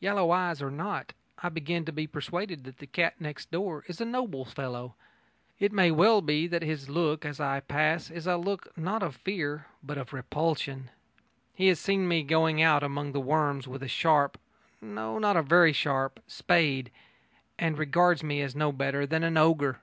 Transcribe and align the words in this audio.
Yellow 0.00 0.30
eyes 0.32 0.60
or 0.60 0.70
not, 0.70 1.14
I 1.42 1.48
begin 1.48 1.86
to 1.86 1.92
be 1.92 2.06
persuaded 2.06 2.64
that 2.64 2.76
the 2.76 2.86
cat 2.86 3.18
next 3.18 3.50
door 3.50 3.84
is 3.88 4.02
a 4.02 4.04
noble 4.04 4.44
fellow. 4.44 4.96
It 5.58 5.72
may 5.72 5.90
well 5.90 6.20
be 6.20 6.46
that 6.46 6.60
his 6.60 6.90
look 6.90 7.24
as 7.24 7.40
I 7.40 7.60
pass 7.60 8.10
is 8.10 8.26
a 8.26 8.36
look 8.36 8.76
not 8.76 9.02
of 9.02 9.16
fear 9.16 9.68
but 9.82 9.96
of 9.96 10.12
repulsion. 10.12 10.90
He 11.54 11.68
has 11.68 11.80
seen 11.80 12.06
me 12.06 12.22
going 12.22 12.60
out 12.60 12.82
among 12.82 13.12
the 13.12 13.18
worms 13.20 13.66
with 13.66 13.82
a 13.82 13.88
sharp 13.88 14.36
no, 14.82 15.18
not 15.18 15.38
a 15.38 15.42
very 15.42 15.72
sharp 15.72 16.20
spade, 16.26 16.90
and 17.58 17.78
regards 17.78 18.22
me 18.22 18.42
as 18.42 18.54
no 18.54 18.72
better 18.72 19.06
than 19.06 19.24
an 19.24 19.38
ogre. 19.38 19.80